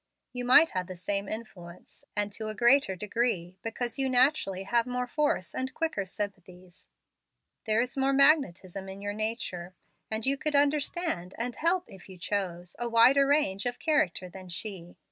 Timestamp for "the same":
0.87-1.29